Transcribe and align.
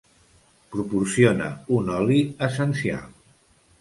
Proporciona 0.75 1.51
un 1.81 1.93
oli 1.99 2.17
essencial. 2.49 3.05